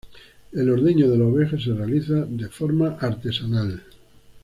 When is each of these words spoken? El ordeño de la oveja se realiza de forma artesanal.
El 0.51 0.67
ordeño 0.71 1.11
de 1.11 1.17
la 1.19 1.25
oveja 1.25 1.59
se 1.59 1.75
realiza 1.75 2.25
de 2.27 2.49
forma 2.49 2.97
artesanal. 2.99 3.83